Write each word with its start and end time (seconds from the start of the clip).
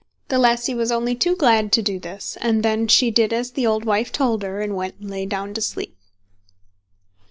The 0.29 0.39
lassie 0.39 0.73
was 0.73 0.91
only 0.91 1.13
too 1.13 1.35
glad 1.35 1.71
to 1.73 1.83
do 1.83 1.99
this, 1.99 2.35
and 2.41 2.63
then 2.63 2.87
she 2.87 3.11
did 3.11 3.31
as 3.31 3.51
the 3.51 3.67
old 3.67 3.85
wife 3.85 4.11
told 4.11 4.41
her, 4.41 4.59
and 4.59 4.75
went 4.75 4.95
and 4.99 5.11
lay 5.11 5.27
down 5.27 5.53
to 5.53 5.61
sleep. 5.61 5.95